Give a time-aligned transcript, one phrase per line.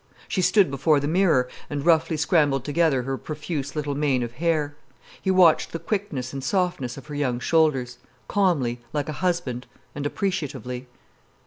[0.27, 4.75] She stood before the mirror and roughly scrambled together her profuse little mane of hair.
[5.21, 10.03] He watched the quickness and softness of her young shoulders, calmly, like a husband, and
[10.07, 10.87] appreciatively.